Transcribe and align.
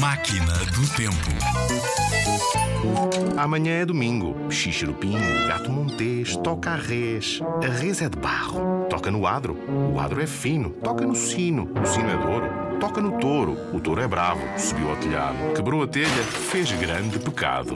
Máquina 0.00 0.54
do 0.72 0.88
Tempo. 0.96 1.14
Amanhã 3.36 3.82
é 3.82 3.84
domingo. 3.84 4.34
Xixiro 4.50 4.94
Pingo, 4.94 5.46
gato 5.46 5.70
montês, 5.70 6.34
toca 6.36 6.70
a 6.70 6.76
res. 6.76 7.42
A 7.62 7.66
res 7.66 8.00
é 8.00 8.08
de 8.08 8.16
barro. 8.16 8.86
Toca 8.88 9.10
no 9.10 9.26
adro. 9.26 9.58
O 9.94 10.00
adro 10.00 10.22
é 10.22 10.26
fino. 10.26 10.70
Toca 10.70 11.06
no 11.06 11.14
sino. 11.14 11.70
O 11.78 11.84
sino 11.84 12.08
é 12.08 12.16
de 12.16 12.26
ouro. 12.26 12.46
Toca 12.80 13.02
no 13.02 13.18
touro. 13.18 13.58
O 13.74 13.78
touro 13.78 14.00
é 14.00 14.08
bravo. 14.08 14.40
Subiu 14.58 14.88
ao 14.88 14.96
telhado. 14.96 15.36
Quebrou 15.54 15.82
a 15.82 15.86
telha. 15.86 16.08
Fez 16.08 16.72
grande 16.72 17.18
pecado. 17.18 17.74